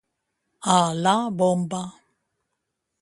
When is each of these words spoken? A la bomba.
A 0.75 0.77
la 1.07 1.13
bomba. 1.43 1.83